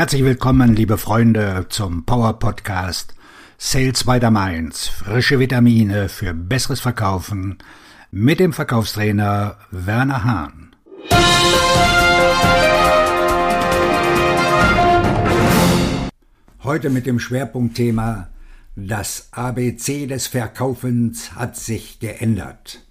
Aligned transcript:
Herzlich 0.00 0.24
willkommen, 0.24 0.74
liebe 0.74 0.96
Freunde, 0.96 1.66
zum 1.68 2.06
Power 2.06 2.38
Podcast 2.38 3.14
Sales 3.58 4.04
by 4.04 4.18
the 4.18 4.30
Mainz. 4.30 4.88
Frische 4.88 5.38
Vitamine 5.38 6.08
für 6.08 6.32
besseres 6.32 6.80
Verkaufen 6.80 7.58
mit 8.10 8.40
dem 8.40 8.54
Verkaufstrainer 8.54 9.58
Werner 9.70 10.24
Hahn. 10.24 10.74
Heute 16.64 16.88
mit 16.88 17.04
dem 17.04 17.20
Schwerpunktthema 17.20 18.30
Das 18.76 19.28
ABC 19.32 20.06
des 20.06 20.28
Verkaufens 20.28 21.34
hat 21.34 21.56
sich 21.56 22.00
geändert. 22.00 22.86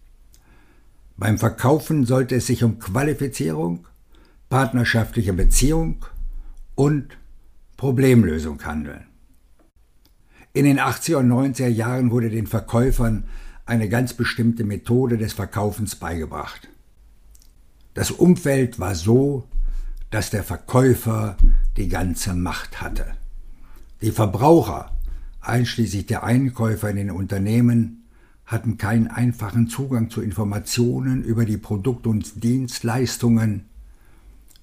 Beim 1.18 1.40
Verkaufen 1.40 2.06
sollte 2.06 2.36
es 2.36 2.46
sich 2.46 2.64
um 2.64 2.78
Qualifizierung, 2.78 3.88
partnerschaftliche 4.48 5.34
Beziehung 5.34 6.06
und 6.80 7.18
Problemlösung 7.76 8.64
handeln. 8.64 9.04
In 10.54 10.64
den 10.64 10.80
80er 10.80 11.18
und 11.18 11.30
90er 11.30 11.68
Jahren 11.68 12.10
wurde 12.10 12.30
den 12.30 12.48
Verkäufern 12.48 13.26
eine 13.66 13.90
ganz 13.90 14.14
bestimmte 14.14 14.64
Methode 14.64 15.18
des 15.18 15.34
Verkaufens 15.34 15.98
beigebracht. 15.98 16.70
Das 17.96 18.12
Umfeld 18.12 18.80
war 18.80 18.96
so, 18.96 19.44
dass 20.10 20.30
der 20.30 20.42
Verkäufer 20.42 21.36
die 21.76 21.90
ganze 21.90 22.34
Macht 22.34 22.80
hatte. 22.80 23.08
Die 24.02 24.12
Verbraucher, 24.12 24.96
einschließlich 25.42 26.06
der 26.06 26.24
Einkäufer 26.24 26.90
in 26.90 26.96
den 26.96 27.12
Unternehmen, 27.12 28.06
hatten 28.46 28.78
keinen 28.78 29.08
einfachen 29.08 29.68
Zugang 29.68 30.10
zu 30.10 30.22
Informationen 30.22 31.26
über 31.26 31.44
die 31.44 31.58
Produkte 31.58 32.08
und 32.08 32.42
Dienstleistungen, 32.42 33.66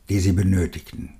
die 0.08 0.20
sie 0.20 0.32
benötigten. 0.32 1.10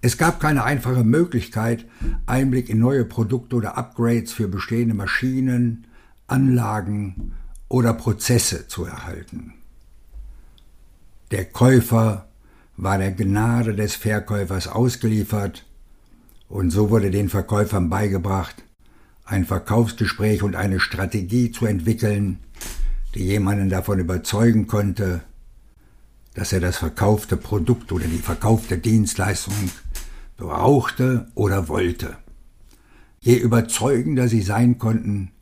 Es 0.00 0.16
gab 0.16 0.40
keine 0.40 0.64
einfache 0.64 1.02
Möglichkeit, 1.02 1.84
Einblick 2.26 2.68
in 2.68 2.78
neue 2.78 3.04
Produkte 3.04 3.56
oder 3.56 3.76
Upgrades 3.76 4.32
für 4.32 4.46
bestehende 4.46 4.94
Maschinen, 4.94 5.86
Anlagen 6.28 7.32
oder 7.68 7.94
Prozesse 7.94 8.68
zu 8.68 8.84
erhalten. 8.84 9.54
Der 11.30 11.46
Käufer 11.46 12.28
war 12.76 12.98
der 12.98 13.10
Gnade 13.10 13.74
des 13.74 13.96
Verkäufers 13.96 14.68
ausgeliefert 14.68 15.66
und 16.48 16.70
so 16.70 16.90
wurde 16.90 17.10
den 17.10 17.28
Verkäufern 17.28 17.90
beigebracht, 17.90 18.62
ein 19.24 19.44
Verkaufsgespräch 19.44 20.42
und 20.42 20.54
eine 20.54 20.78
Strategie 20.78 21.50
zu 21.50 21.66
entwickeln, 21.66 22.38
die 23.14 23.24
jemanden 23.24 23.68
davon 23.68 23.98
überzeugen 23.98 24.68
konnte, 24.68 25.22
dass 26.34 26.52
er 26.52 26.60
das 26.60 26.76
verkaufte 26.76 27.36
Produkt 27.36 27.90
oder 27.90 28.06
die 28.06 28.18
verkaufte 28.18 28.78
Dienstleistung 28.78 29.54
brauchte 30.38 31.26
oder 31.34 31.68
wollte. 31.68 32.16
Je 33.20 33.36
überzeugender 33.36 34.28
sie 34.28 34.40
sein 34.40 34.78
konnten, 34.78 35.32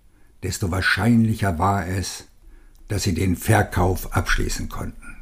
desto 0.42 0.70
wahrscheinlicher 0.72 1.58
war 1.58 1.86
es, 1.86 2.24
dass 2.88 3.04
sie 3.04 3.14
den 3.14 3.36
Verkauf 3.36 4.16
abschließen 4.16 4.68
konnten. 4.68 5.16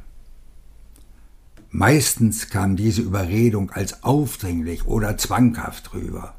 Meistens 1.70 2.50
kam 2.50 2.76
diese 2.76 3.02
Überredung 3.02 3.70
als 3.70 4.04
aufdringlich 4.04 4.86
oder 4.86 5.18
zwanghaft 5.18 5.92
rüber. 5.92 6.36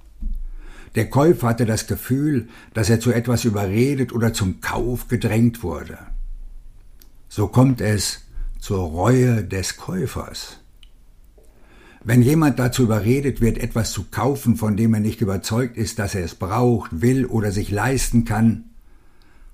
Der 0.96 1.10
Käufer 1.10 1.50
hatte 1.50 1.66
das 1.66 1.88
Gefühl, 1.88 2.48
dass 2.74 2.90
er 2.90 3.02
zu 3.02 3.12
etwas 3.12 3.44
überredet 3.44 4.14
oder 4.14 4.34
zum 4.34 4.62
Kauf 4.62 5.10
gedrängt 5.10 5.62
wurde. 5.62 5.98
So 7.28 7.50
kommt 7.50 7.82
es 7.82 8.22
zur 8.60 8.80
Reue 8.80 9.44
des 9.44 9.76
Käufers. 9.76 10.62
Wenn 12.08 12.22
jemand 12.22 12.60
dazu 12.60 12.84
überredet 12.84 13.42
wird, 13.42 13.58
etwas 13.58 13.92
zu 13.92 14.04
kaufen, 14.04 14.58
von 14.58 14.78
dem 14.78 14.94
er 14.94 15.00
nicht 15.00 15.22
überzeugt 15.22 15.76
ist, 15.76 15.98
dass 15.98 16.14
er 16.14 16.24
es 16.24 16.36
braucht, 16.36 17.02
will 17.02 17.26
oder 17.26 17.52
sich 17.52 17.72
leisten 17.72 18.26
kann, 18.26 18.66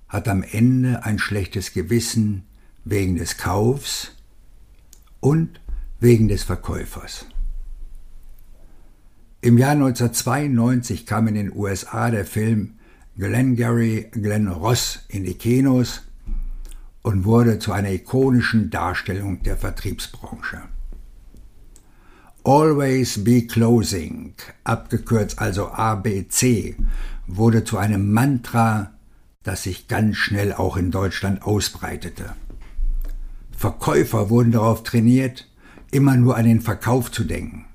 hat 0.09 0.27
am 0.27 0.43
Ende 0.43 1.05
ein 1.05 1.17
schlechtes 1.17 1.71
Gewissen 1.71 2.43
wegen 2.83 3.15
des 3.15 3.37
Kaufs 3.37 4.11
und 5.21 5.61
wegen 6.01 6.27
des 6.27 6.43
Verkäufers. 6.43 7.25
Im 9.39 9.57
Jahr 9.57 9.71
1992 9.71 11.05
kam 11.05 11.29
in 11.29 11.35
den 11.35 11.55
USA 11.55 12.11
der 12.11 12.25
Film 12.25 12.73
Glengarry 13.17 14.09
Glen 14.11 14.49
Ross 14.49 15.05
in 15.07 15.23
die 15.23 15.35
Kinos 15.35 16.01
und 17.01 17.23
wurde 17.23 17.59
zu 17.59 17.71
einer 17.71 17.91
ikonischen 17.91 18.69
Darstellung 18.69 19.41
der 19.41 19.55
Vertriebsbranche. 19.55 20.63
Always 22.43 23.23
Be 23.23 23.45
Closing, 23.45 24.33
abgekürzt 24.63 25.37
also 25.37 25.67
ABC, 25.67 26.75
wurde 27.27 27.63
zu 27.63 27.77
einem 27.77 28.11
Mantra, 28.11 28.93
das 29.43 29.61
sich 29.63 29.87
ganz 29.87 30.17
schnell 30.17 30.51
auch 30.51 30.75
in 30.75 30.89
Deutschland 30.89 31.43
ausbreitete. 31.43 32.35
Verkäufer 33.55 34.31
wurden 34.31 34.51
darauf 34.51 34.81
trainiert, 34.81 35.47
immer 35.91 36.17
nur 36.17 36.35
an 36.35 36.45
den 36.45 36.61
Verkauf 36.61 37.11
zu 37.11 37.25
denken. 37.25 37.65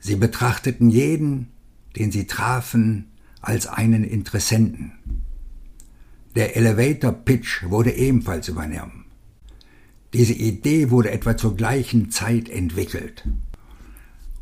Sie 0.00 0.16
betrachteten 0.16 0.88
jeden, 0.88 1.48
den 1.94 2.10
sie 2.10 2.26
trafen, 2.26 3.10
als 3.42 3.66
einen 3.66 4.02
Interessenten. 4.02 4.92
Der 6.36 6.56
Elevator 6.56 7.12
Pitch 7.12 7.64
wurde 7.68 7.92
ebenfalls 7.92 8.48
übernommen. 8.48 9.04
Diese 10.14 10.32
Idee 10.32 10.88
wurde 10.88 11.10
etwa 11.10 11.36
zur 11.36 11.54
gleichen 11.54 12.10
Zeit 12.10 12.48
entwickelt. 12.48 13.24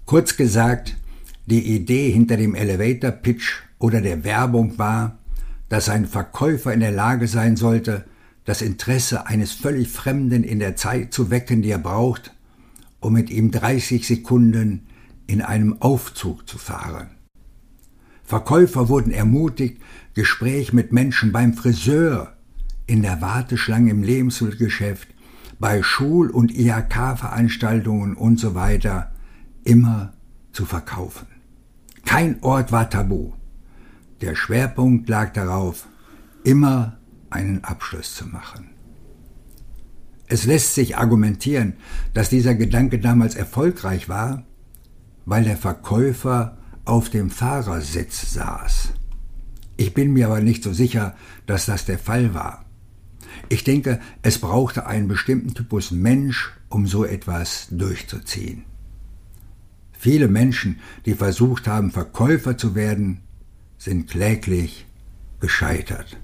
Kurz 0.06 0.37
gesagt, 0.37 0.97
die 1.47 1.75
Idee 1.75 2.12
hinter 2.12 2.37
dem 2.37 2.55
Elevator 2.55 3.11
Pitch 3.11 3.62
oder 3.81 4.00
der 4.00 4.22
Werbung 4.22 4.78
war, 4.78 5.19
dass 5.69 5.89
ein 5.89 6.06
Verkäufer 6.06 6.72
in 6.72 6.78
der 6.78 6.93
Lage 6.93 7.27
sein 7.27 7.56
sollte, 7.56 8.05
das 8.45 8.62
Interesse 8.62 9.27
eines 9.27 9.50
völlig 9.50 9.89
Fremden 9.89 10.45
in 10.45 10.61
der 10.61 10.77
Zeit 10.77 11.12
zu 11.12 11.31
wecken, 11.33 11.61
die 11.61 11.72
er 11.72 11.78
braucht, 11.78 12.33
um 13.00 13.15
mit 13.15 13.31
ihm 13.31 13.50
30 13.50 14.06
Sekunden 14.06 14.87
in 15.27 15.43
einem 15.43 15.83
Aufzug 15.83 16.49
zu 16.49 16.56
fahren. 16.56 17.11
Verkäufer 18.22 18.89
wurden 18.89 19.11
ermutigt, 19.11 19.83
Gespräch 20.15 20.72
mit 20.72 20.93
Menschen 20.93 21.33
beim 21.33 21.55
Friseur, 21.55 22.33
in 22.87 23.03
der 23.03 23.21
Warteschlange 23.21 23.91
im 23.91 24.05
Lebensmittelgeschäft, 24.05 25.09
bei 25.59 25.83
Schul- 25.83 26.31
und 26.31 26.56
IHK-Veranstaltungen 26.56 28.15
und 28.15 28.39
so 28.39 28.55
weiter 28.55 29.11
immer 29.66 30.12
zu 30.53 30.65
verkaufen. 30.65 31.27
Kein 32.04 32.43
Ort 32.43 32.72
war 32.72 32.88
tabu. 32.88 33.32
Der 34.21 34.34
Schwerpunkt 34.34 35.09
lag 35.09 35.32
darauf, 35.32 35.87
immer 36.44 36.99
einen 37.28 37.65
Abschluss 37.65 38.15
zu 38.15 38.27
machen. 38.27 38.71
Es 40.28 40.47
lässt 40.47 40.75
sich 40.75 40.97
argumentieren, 40.97 41.75
dass 42.15 42.31
dieser 42.31 42.54
Gedanke 42.54 42.99
damals 42.99 43.34
erfolgreich 43.34 44.09
war, 44.09 44.44
weil 45.25 45.44
der 45.44 45.56
Verkäufer 45.56 46.56
auf 46.84 47.10
dem 47.10 47.31
Fahrersitz 47.31 48.33
saß. 48.33 48.91
Ich 49.77 49.93
bin 49.93 50.12
mir 50.12 50.27
aber 50.27 50.41
nicht 50.41 50.62
so 50.62 50.72
sicher, 50.72 51.15
dass 51.47 51.66
das 51.66 51.84
der 51.84 51.98
Fall 51.98 52.33
war. 52.33 52.65
Ich 53.48 53.65
denke, 53.65 54.00
es 54.22 54.38
brauchte 54.38 54.87
einen 54.87 55.09
bestimmten 55.09 55.54
Typus 55.54 55.91
Mensch, 55.91 56.53
um 56.69 56.87
so 56.87 57.04
etwas 57.04 57.69
durchzuziehen. 57.71 58.65
Viele 59.99 60.29
Menschen, 60.29 60.79
die 61.05 61.15
versucht 61.15 61.67
haben, 61.67 61.91
Verkäufer 61.91 62.57
zu 62.57 62.75
werden, 62.75 63.21
sind 63.79 64.09
kläglich 64.09 64.87
gescheitert. 65.41 66.19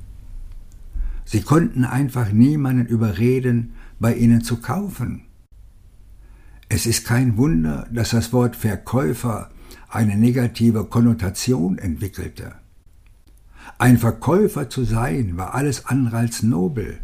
Sie 1.25 1.43
konnten 1.43 1.85
einfach 1.85 2.33
niemanden 2.33 2.87
überreden, 2.87 3.75
bei 3.99 4.15
ihnen 4.15 4.43
zu 4.43 4.61
kaufen. 4.61 5.23
Es 6.69 6.87
ist 6.87 7.07
kein 7.07 7.37
Wunder, 7.37 7.87
dass 7.93 8.11
das 8.11 8.33
Wort 8.33 8.57
Verkäufer 8.57 9.51
eine 9.89 10.17
negative 10.17 10.85
Konnotation 10.85 11.79
entwickelte. 11.79 12.55
Ein 13.79 13.99
Verkäufer 13.99 14.71
zu 14.71 14.85
sein 14.85 15.37
war 15.37 15.55
alles 15.55 15.87
andere 15.87 16.17
als 16.17 16.43
nobel. 16.43 16.99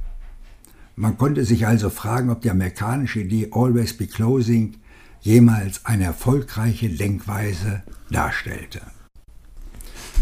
Man 0.97 1.17
konnte 1.17 1.44
sich 1.44 1.67
also 1.67 1.91
fragen, 1.91 2.31
ob 2.31 2.41
die 2.41 2.50
amerikanische 2.50 3.21
Idee 3.21 3.50
Always 3.53 3.97
Be 3.97 4.06
Closing 4.06 4.76
jemals 5.20 5.85
eine 5.85 6.05
erfolgreiche 6.05 6.88
Denkweise 6.88 7.82
darstellte. 8.11 8.81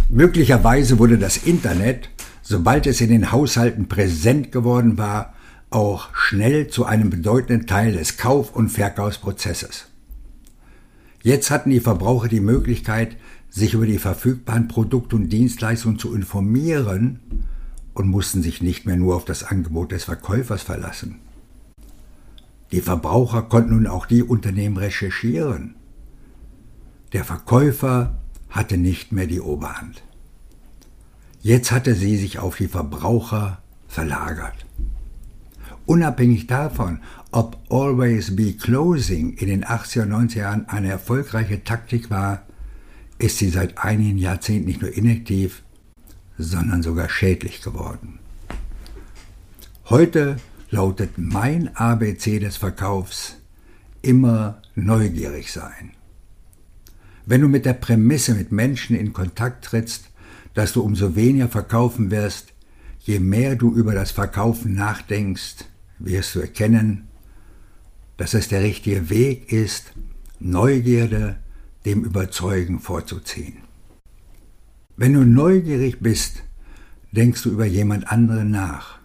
Möglicherweise 0.08 0.98
wurde 0.98 1.18
das 1.18 1.36
Internet, 1.36 2.10
sobald 2.42 2.86
es 2.86 3.00
in 3.00 3.08
den 3.08 3.32
Haushalten 3.32 3.88
präsent 3.88 4.52
geworden 4.52 4.98
war, 4.98 5.34
auch 5.70 6.14
schnell 6.14 6.68
zu 6.68 6.84
einem 6.84 7.10
bedeutenden 7.10 7.66
Teil 7.66 7.92
des 7.92 8.16
Kauf- 8.16 8.54
und 8.54 8.68
Verkaufsprozesses. 8.68 9.86
Jetzt 11.22 11.50
hatten 11.50 11.70
die 11.70 11.80
Verbraucher 11.80 12.28
die 12.28 12.40
Möglichkeit, 12.40 13.16
sich 13.50 13.74
über 13.74 13.86
die 13.86 13.98
verfügbaren 13.98 14.68
Produkte 14.68 15.16
und 15.16 15.28
Dienstleistungen 15.28 15.98
zu 15.98 16.14
informieren 16.14 17.20
und 17.94 18.08
mussten 18.08 18.42
sich 18.42 18.62
nicht 18.62 18.86
mehr 18.86 18.96
nur 18.96 19.16
auf 19.16 19.24
das 19.24 19.42
Angebot 19.42 19.90
des 19.90 20.04
Verkäufers 20.04 20.62
verlassen. 20.62 21.16
Die 22.72 22.80
Verbraucher 22.80 23.42
konnten 23.42 23.74
nun 23.74 23.86
auch 23.86 24.06
die 24.06 24.22
Unternehmen 24.22 24.76
recherchieren, 24.76 25.76
Der 27.12 27.24
Verkäufer 27.24 28.18
hatte 28.50 28.76
nicht 28.76 29.12
mehr 29.12 29.26
die 29.26 29.40
Oberhand. 29.40 30.02
Jetzt 31.40 31.70
hatte 31.70 31.94
sie 31.94 32.16
sich 32.16 32.40
auf 32.40 32.56
die 32.56 32.66
Verbraucher 32.66 33.62
verlagert. 33.86 34.66
Unabhängig 35.86 36.48
davon, 36.48 36.98
ob 37.30 37.56
Always 37.70 38.34
Be 38.34 38.54
Closing 38.54 39.34
in 39.34 39.46
den 39.46 39.64
80er 39.64 40.02
und 40.02 40.30
90er 40.30 40.38
Jahren 40.38 40.68
eine 40.68 40.90
erfolgreiche 40.90 41.62
Taktik 41.62 42.10
war, 42.10 42.42
ist 43.18 43.38
sie 43.38 43.50
seit 43.50 43.78
einigen 43.78 44.18
Jahrzehnten 44.18 44.66
nicht 44.66 44.82
nur 44.82 44.92
inaktiv, 44.92 45.62
sondern 46.36 46.82
sogar 46.82 47.08
schädlich 47.08 47.62
geworden. 47.62 48.18
Heute 49.88 50.36
lautet 50.70 51.12
mein 51.16 51.74
ABC 51.76 52.38
des 52.38 52.56
Verkaufs 52.56 53.36
immer 54.02 54.62
neugierig 54.74 55.52
sein. 55.52 55.92
Wenn 57.24 57.40
du 57.40 57.48
mit 57.48 57.64
der 57.64 57.72
Prämisse 57.72 58.34
mit 58.34 58.52
Menschen 58.52 58.96
in 58.96 59.12
Kontakt 59.12 59.64
trittst, 59.64 60.10
dass 60.54 60.72
du 60.72 60.82
umso 60.82 61.16
weniger 61.16 61.48
verkaufen 61.48 62.10
wirst, 62.10 62.52
je 63.00 63.18
mehr 63.18 63.56
du 63.56 63.74
über 63.74 63.94
das 63.94 64.10
Verkaufen 64.10 64.74
nachdenkst, 64.74 65.66
wirst 65.98 66.34
du 66.34 66.40
erkennen, 66.40 67.08
dass 68.16 68.34
es 68.34 68.48
der 68.48 68.62
richtige 68.62 69.10
Weg 69.10 69.52
ist, 69.52 69.92
Neugierde 70.38 71.38
dem 71.84 72.04
Überzeugen 72.04 72.78
vorzuziehen. 72.78 73.58
Wenn 74.96 75.14
du 75.14 75.24
neugierig 75.24 76.00
bist, 76.00 76.42
denkst 77.12 77.42
du 77.42 77.50
über 77.50 77.64
jemand 77.64 78.10
anderen 78.10 78.50
nach. 78.50 78.98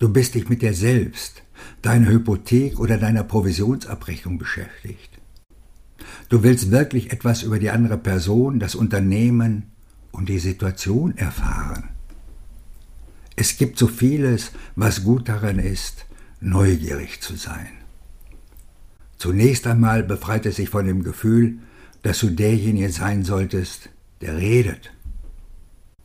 Du 0.00 0.08
bist 0.08 0.34
dich 0.34 0.48
mit 0.48 0.62
dir 0.62 0.72
selbst, 0.72 1.42
deiner 1.82 2.08
Hypothek 2.08 2.80
oder 2.80 2.96
deiner 2.96 3.22
Provisionsabrechnung 3.22 4.38
beschäftigt. 4.38 5.10
Du 6.30 6.42
willst 6.42 6.70
wirklich 6.70 7.12
etwas 7.12 7.42
über 7.42 7.58
die 7.58 7.68
andere 7.68 7.98
Person, 7.98 8.58
das 8.60 8.74
Unternehmen 8.74 9.64
und 10.10 10.30
die 10.30 10.38
Situation 10.38 11.18
erfahren. 11.18 11.90
Es 13.36 13.58
gibt 13.58 13.78
so 13.78 13.88
vieles, 13.88 14.52
was 14.74 15.04
gut 15.04 15.28
daran 15.28 15.58
ist, 15.58 16.06
neugierig 16.40 17.20
zu 17.20 17.36
sein. 17.36 17.68
Zunächst 19.18 19.66
einmal 19.66 20.02
befreit 20.02 20.46
es 20.46 20.56
sich 20.56 20.70
von 20.70 20.86
dem 20.86 21.02
Gefühl, 21.02 21.58
dass 22.02 22.20
du 22.20 22.30
derjenige 22.30 22.90
sein 22.90 23.22
solltest, 23.22 23.90
der 24.22 24.38
redet. 24.38 24.92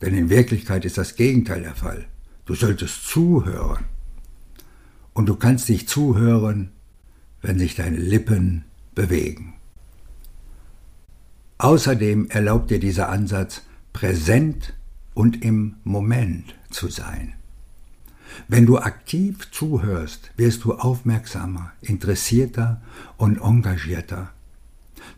Denn 0.02 0.14
in 0.14 0.28
Wirklichkeit 0.28 0.84
ist 0.84 0.98
das 0.98 1.16
Gegenteil 1.16 1.62
der 1.62 1.74
Fall. 1.74 2.06
Du 2.46 2.54
solltest 2.54 3.06
zuhören. 3.06 3.84
Und 5.12 5.26
du 5.26 5.36
kannst 5.36 5.68
dich 5.68 5.88
zuhören, 5.88 6.70
wenn 7.42 7.58
sich 7.58 7.74
deine 7.74 7.96
Lippen 7.96 8.64
bewegen. 8.94 9.54
Außerdem 11.58 12.28
erlaubt 12.28 12.70
dir 12.70 12.78
dieser 12.78 13.08
Ansatz, 13.08 13.62
präsent 13.92 14.74
und 15.14 15.42
im 15.42 15.76
Moment 15.84 16.54
zu 16.70 16.88
sein. 16.88 17.34
Wenn 18.48 18.66
du 18.66 18.78
aktiv 18.78 19.50
zuhörst, 19.50 20.30
wirst 20.36 20.64
du 20.64 20.74
aufmerksamer, 20.74 21.72
interessierter 21.80 22.82
und 23.16 23.40
engagierter. 23.40 24.30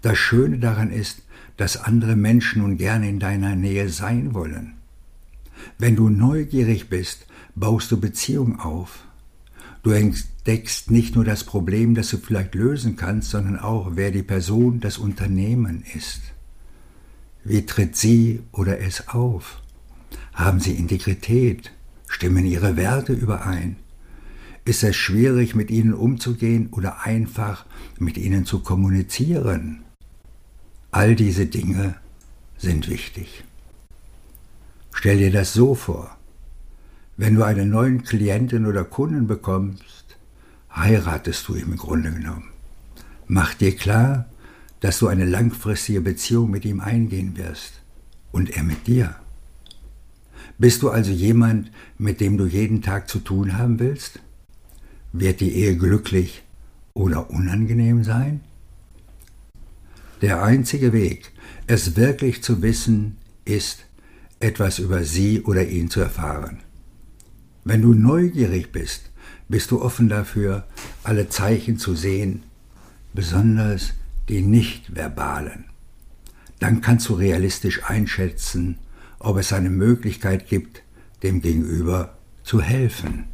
Das 0.02 0.16
Schöne 0.16 0.58
daran 0.58 0.90
ist, 0.90 1.22
dass 1.56 1.76
andere 1.76 2.14
Menschen 2.14 2.62
nun 2.62 2.78
gerne 2.78 3.08
in 3.08 3.18
deiner 3.18 3.56
Nähe 3.56 3.88
sein 3.88 4.32
wollen. 4.32 4.77
Wenn 5.78 5.94
du 5.94 6.08
neugierig 6.08 6.88
bist, 6.88 7.26
baust 7.54 7.92
du 7.92 8.00
Beziehung 8.00 8.58
auf. 8.58 9.04
Du 9.84 9.90
entdeckst 9.90 10.90
nicht 10.90 11.14
nur 11.14 11.24
das 11.24 11.44
Problem, 11.44 11.94
das 11.94 12.10
du 12.10 12.18
vielleicht 12.18 12.56
lösen 12.56 12.96
kannst, 12.96 13.30
sondern 13.30 13.58
auch, 13.58 13.92
wer 13.94 14.10
die 14.10 14.24
Person, 14.24 14.80
das 14.80 14.98
Unternehmen 14.98 15.84
ist. 15.94 16.20
Wie 17.44 17.64
tritt 17.64 17.96
sie 17.96 18.40
oder 18.50 18.80
es 18.80 19.08
auf? 19.08 19.62
Haben 20.34 20.58
sie 20.58 20.74
Integrität? 20.74 21.70
Stimmen 22.08 22.44
ihre 22.44 22.76
Werte 22.76 23.12
überein? 23.12 23.76
Ist 24.64 24.82
es 24.82 24.96
schwierig, 24.96 25.54
mit 25.54 25.70
ihnen 25.70 25.94
umzugehen 25.94 26.68
oder 26.72 27.06
einfach 27.06 27.64
mit 27.98 28.18
ihnen 28.18 28.44
zu 28.44 28.60
kommunizieren? 28.60 29.82
All 30.90 31.14
diese 31.14 31.46
Dinge 31.46 31.94
sind 32.56 32.88
wichtig. 32.88 33.44
Stell 34.98 35.18
dir 35.18 35.30
das 35.30 35.52
so 35.52 35.76
vor. 35.76 36.16
Wenn 37.16 37.36
du 37.36 37.44
einen 37.44 37.70
neuen 37.70 38.02
Klienten 38.02 38.66
oder 38.66 38.82
Kunden 38.82 39.28
bekommst, 39.28 40.16
heiratest 40.74 41.46
du 41.46 41.54
ihm 41.54 41.70
im 41.70 41.76
Grunde 41.76 42.10
genommen. 42.10 42.50
Mach 43.28 43.54
dir 43.54 43.76
klar, 43.76 44.28
dass 44.80 44.98
du 44.98 45.06
eine 45.06 45.24
langfristige 45.24 46.00
Beziehung 46.00 46.50
mit 46.50 46.64
ihm 46.64 46.80
eingehen 46.80 47.36
wirst 47.36 47.74
und 48.32 48.50
er 48.50 48.64
mit 48.64 48.88
dir. 48.88 49.14
Bist 50.58 50.82
du 50.82 50.90
also 50.90 51.12
jemand, 51.12 51.70
mit 51.96 52.20
dem 52.20 52.36
du 52.36 52.46
jeden 52.46 52.82
Tag 52.82 53.08
zu 53.08 53.20
tun 53.20 53.56
haben 53.56 53.78
willst? 53.78 54.18
Wird 55.12 55.38
die 55.38 55.54
Ehe 55.54 55.76
glücklich 55.76 56.42
oder 56.94 57.30
unangenehm 57.30 58.02
sein? 58.02 58.40
Der 60.22 60.42
einzige 60.42 60.92
Weg, 60.92 61.30
es 61.68 61.94
wirklich 61.94 62.42
zu 62.42 62.62
wissen, 62.62 63.16
ist, 63.44 63.84
etwas 64.40 64.78
über 64.78 65.04
sie 65.04 65.42
oder 65.42 65.66
ihn 65.66 65.90
zu 65.90 66.00
erfahren. 66.00 66.60
Wenn 67.64 67.82
du 67.82 67.92
neugierig 67.92 68.72
bist, 68.72 69.10
bist 69.48 69.70
du 69.70 69.82
offen 69.82 70.08
dafür, 70.08 70.64
alle 71.02 71.28
Zeichen 71.28 71.78
zu 71.78 71.94
sehen, 71.94 72.44
besonders 73.14 73.94
die 74.28 74.42
nicht-verbalen. 74.42 75.64
Dann 76.60 76.80
kannst 76.80 77.08
du 77.08 77.14
realistisch 77.14 77.84
einschätzen, 77.84 78.78
ob 79.18 79.38
es 79.38 79.52
eine 79.52 79.70
Möglichkeit 79.70 80.48
gibt, 80.48 80.82
dem 81.22 81.40
Gegenüber 81.40 82.16
zu 82.42 82.60
helfen. 82.60 83.24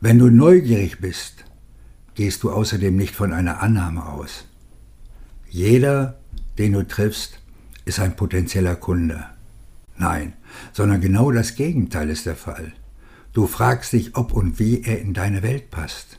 Wenn 0.00 0.18
du 0.18 0.30
neugierig 0.30 1.00
bist, 1.00 1.44
gehst 2.14 2.42
du 2.42 2.50
außerdem 2.50 2.96
nicht 2.96 3.14
von 3.14 3.32
einer 3.32 3.62
Annahme 3.62 4.06
aus. 4.06 4.44
Jeder, 5.48 6.18
den 6.58 6.72
du 6.72 6.86
triffst, 6.86 7.39
ist 7.84 8.00
ein 8.00 8.16
potenzieller 8.16 8.76
Kunde. 8.76 9.24
Nein, 9.96 10.32
sondern 10.72 11.00
genau 11.00 11.30
das 11.30 11.54
Gegenteil 11.54 12.10
ist 12.10 12.26
der 12.26 12.36
Fall. 12.36 12.72
Du 13.32 13.46
fragst 13.46 13.92
dich, 13.92 14.16
ob 14.16 14.32
und 14.32 14.58
wie 14.58 14.82
er 14.82 15.00
in 15.00 15.14
deine 15.14 15.42
Welt 15.42 15.70
passt. 15.70 16.18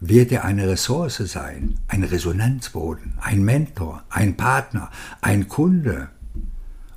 Wird 0.00 0.32
er 0.32 0.44
eine 0.44 0.68
Ressource 0.68 1.18
sein, 1.18 1.78
ein 1.88 2.02
Resonanzboden, 2.02 3.14
ein 3.20 3.44
Mentor, 3.44 4.02
ein 4.08 4.36
Partner, 4.36 4.90
ein 5.20 5.48
Kunde, 5.48 6.08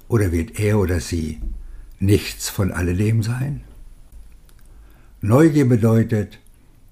oder 0.07 0.31
wird 0.31 0.59
er 0.59 0.79
oder 0.79 0.99
sie 0.99 1.41
nichts 1.99 2.49
von 2.49 2.71
alledem 2.71 3.23
sein? 3.23 3.61
Neugier 5.21 5.67
bedeutet, 5.67 6.39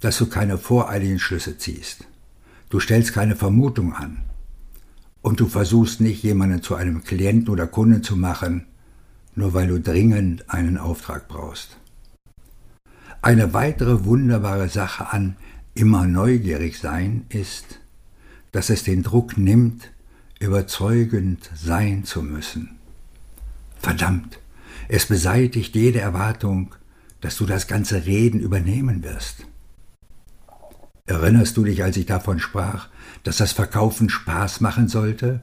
dass 0.02 0.18
du 0.18 0.28
keine 0.28 0.58
voreiligen 0.58 1.20
Schlüsse 1.20 1.58
ziehst. 1.58 2.06
Du 2.70 2.80
stellst 2.80 3.14
keine 3.14 3.36
Vermutung 3.36 3.94
an. 3.94 4.24
Und 5.24 5.40
du 5.40 5.48
versuchst 5.48 6.02
nicht, 6.02 6.22
jemanden 6.22 6.62
zu 6.62 6.76
einem 6.76 7.04
Klienten 7.04 7.48
oder 7.50 7.66
Kunden 7.66 8.04
zu 8.04 8.18
machen, 8.18 8.68
nur 9.36 9.54
weil 9.54 9.68
du 9.68 9.80
dringend 9.80 10.50
einen 10.50 10.78
Auftrag 10.78 11.30
brauchst. 11.30 11.78
Eine 13.22 13.54
weitere 13.54 14.04
wunderbare 14.04 14.68
Sache 14.68 15.14
an 15.14 15.38
immer 15.76 16.06
neugierig 16.06 16.78
sein 16.78 17.26
ist, 17.30 17.80
dass 18.52 18.70
es 18.70 18.84
den 18.84 19.02
Druck 19.02 19.38
nimmt, 19.38 19.92
überzeugend 20.42 21.50
sein 21.56 22.04
zu 22.04 22.22
müssen. 22.22 22.78
Verdammt, 23.78 24.40
es 24.90 25.06
beseitigt 25.06 25.74
jede 25.74 26.02
Erwartung, 26.02 26.76
dass 27.22 27.38
du 27.38 27.46
das 27.46 27.68
ganze 27.68 28.06
Reden 28.06 28.42
übernehmen 28.42 29.04
wirst. 29.04 29.48
Erinnerst 31.06 31.58
du 31.58 31.66
dich, 31.66 31.84
als 31.84 31.98
ich 31.98 32.06
davon 32.06 32.40
sprach, 32.40 32.88
dass 33.24 33.38
das 33.38 33.52
Verkaufen 33.52 34.10
Spaß 34.10 34.62
machen 34.62 34.88
sollte? 34.88 35.42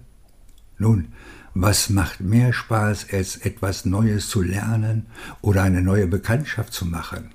Nun, 0.78 1.08
was 1.52 1.90
macht 1.90 2.20
mehr 2.20 2.52
Spaß, 2.52 3.08
als 3.12 3.36
etwas 3.36 3.84
Neues 3.84 4.28
zu 4.28 4.40
lernen 4.40 5.06
oder 5.42 5.62
eine 5.62 5.82
neue 5.82 6.06
Bekanntschaft 6.06 6.72
zu 6.72 6.86
machen? 6.86 7.30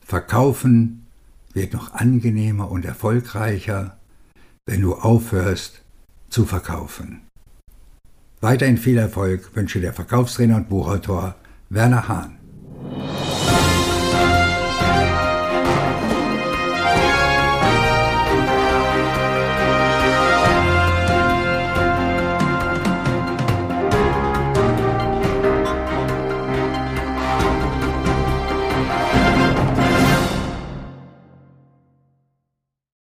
Verkaufen 0.00 1.06
wird 1.52 1.72
noch 1.72 1.94
angenehmer 1.94 2.70
und 2.70 2.84
erfolgreicher, 2.84 3.96
wenn 4.66 4.82
du 4.82 4.94
aufhörst 4.94 5.82
zu 6.28 6.44
verkaufen. 6.44 7.22
Weiterhin 8.40 8.78
viel 8.78 8.98
Erfolg 8.98 9.54
wünsche 9.56 9.80
der 9.80 9.92
Verkaufstrainer 9.92 10.56
und 10.56 10.68
Buchautor 10.68 11.34
Werner 11.70 12.08
Hahn. 12.08 12.39